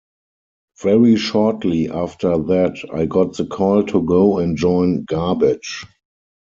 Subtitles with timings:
[0.81, 5.85] Very shortly after that, I got the call to go and join Garbage.